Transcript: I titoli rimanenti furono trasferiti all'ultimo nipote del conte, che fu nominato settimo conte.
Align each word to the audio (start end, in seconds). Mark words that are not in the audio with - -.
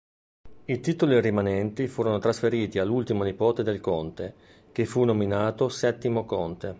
I 0.65 0.79
titoli 0.79 1.21
rimanenti 1.21 1.87
furono 1.87 2.17
trasferiti 2.17 2.79
all'ultimo 2.79 3.21
nipote 3.23 3.61
del 3.61 3.79
conte, 3.81 4.33
che 4.71 4.87
fu 4.87 5.03
nominato 5.03 5.69
settimo 5.69 6.25
conte. 6.25 6.69